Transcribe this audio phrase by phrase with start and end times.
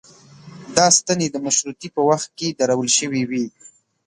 [0.75, 3.45] دا ستنې د مشروطې په وخت کې درول شوې وې.